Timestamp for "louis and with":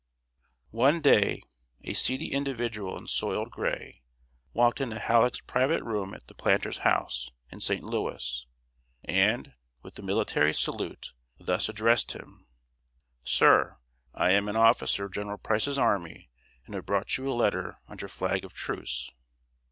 7.83-9.93